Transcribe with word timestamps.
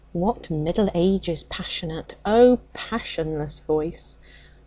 What 0.13 0.49
Middle 0.49 0.89
Ages 0.95 1.43
passionate,O 1.43 2.57
passionless 2.73 3.59
voice! 3.59 4.17